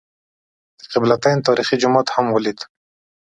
د 0.79 0.81
قبله 0.93 1.15
تین 1.23 1.37
تاریخي 1.47 1.75
جومات 1.81 2.07
هم 2.15 2.25
ولېد. 2.31 2.59